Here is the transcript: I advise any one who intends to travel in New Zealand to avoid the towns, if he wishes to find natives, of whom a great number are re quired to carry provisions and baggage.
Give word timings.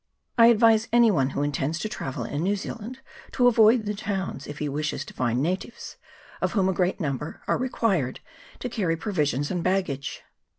I 0.35 0.47
advise 0.47 0.87
any 0.91 1.11
one 1.11 1.29
who 1.29 1.43
intends 1.43 1.77
to 1.77 1.87
travel 1.87 2.23
in 2.23 2.41
New 2.41 2.55
Zealand 2.55 3.01
to 3.33 3.45
avoid 3.47 3.85
the 3.85 3.93
towns, 3.93 4.47
if 4.47 4.57
he 4.57 4.67
wishes 4.67 5.05
to 5.05 5.13
find 5.13 5.43
natives, 5.43 5.97
of 6.41 6.53
whom 6.53 6.67
a 6.67 6.73
great 6.73 6.99
number 6.99 7.43
are 7.47 7.55
re 7.59 7.69
quired 7.69 8.19
to 8.61 8.67
carry 8.67 8.97
provisions 8.97 9.51
and 9.51 9.61
baggage. 9.63 10.23